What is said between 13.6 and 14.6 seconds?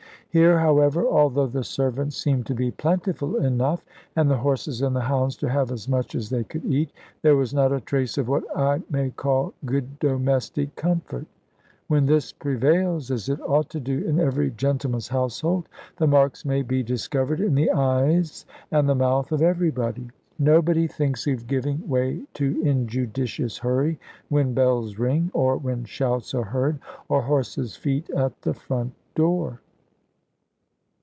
to do in every